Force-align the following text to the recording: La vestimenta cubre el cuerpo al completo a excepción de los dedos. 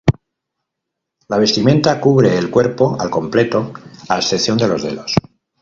La 1.27 1.37
vestimenta 1.37 2.01
cubre 2.01 2.35
el 2.35 2.49
cuerpo 2.49 2.97
al 2.99 3.11
completo 3.11 3.71
a 4.09 4.17
excepción 4.17 4.57
de 4.57 4.67
los 4.67 4.81
dedos. 4.81 5.13